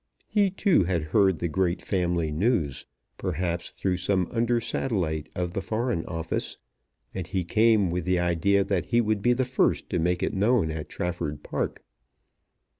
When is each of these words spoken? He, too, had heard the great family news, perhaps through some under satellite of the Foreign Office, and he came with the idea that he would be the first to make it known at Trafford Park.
He, 0.27 0.49
too, 0.49 0.85
had 0.85 1.03
heard 1.13 1.37
the 1.37 1.47
great 1.47 1.79
family 1.79 2.31
news, 2.31 2.87
perhaps 3.19 3.69
through 3.69 3.97
some 3.97 4.27
under 4.31 4.59
satellite 4.59 5.29
of 5.35 5.53
the 5.53 5.61
Foreign 5.61 6.07
Office, 6.07 6.57
and 7.13 7.27
he 7.27 7.43
came 7.43 7.91
with 7.91 8.05
the 8.05 8.17
idea 8.17 8.63
that 8.63 8.87
he 8.87 8.99
would 8.99 9.21
be 9.21 9.33
the 9.33 9.45
first 9.45 9.91
to 9.91 9.99
make 9.99 10.23
it 10.23 10.33
known 10.33 10.71
at 10.71 10.89
Trafford 10.89 11.43
Park. 11.43 11.83